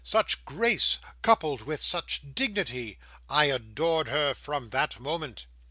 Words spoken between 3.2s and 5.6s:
I adored her from that moment!